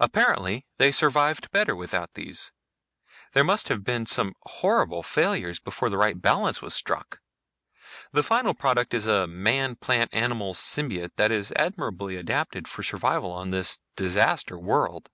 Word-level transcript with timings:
Apparently 0.00 0.66
they 0.78 0.90
survived 0.90 1.48
better 1.52 1.76
without 1.76 2.14
these. 2.14 2.50
There 3.32 3.44
must 3.44 3.68
have 3.68 3.84
been 3.84 4.06
some 4.06 4.34
horrible 4.40 5.04
failures 5.04 5.60
before 5.60 5.88
the 5.88 5.96
right 5.96 6.20
balance 6.20 6.60
was 6.60 6.74
struck. 6.74 7.20
The 8.10 8.24
final 8.24 8.54
product 8.54 8.92
is 8.92 9.06
a 9.06 9.28
man 9.28 9.76
plant 9.76 10.12
animal 10.12 10.54
symbiote 10.54 11.14
that 11.14 11.30
is 11.30 11.52
admirably 11.52 12.16
adapted 12.16 12.66
for 12.66 12.82
survival 12.82 13.30
on 13.30 13.50
this 13.50 13.78
disaster 13.94 14.58
world. 14.58 15.10